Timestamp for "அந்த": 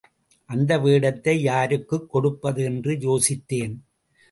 0.45-0.79